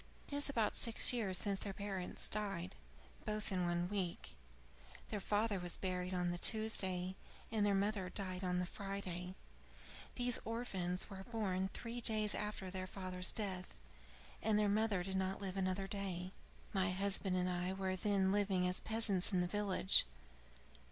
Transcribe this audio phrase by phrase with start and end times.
[0.25, 2.73] "It is about six years since their parents died,
[3.23, 4.29] both in one week:
[5.09, 7.15] their father was buried on the Tuesday,
[7.51, 9.35] and their mother died on the Friday.
[10.15, 13.77] These orphans were born three days after their father's death,
[14.41, 16.31] and their mother did not live another day.
[16.73, 20.07] My husband and I were then living as peasants in the village.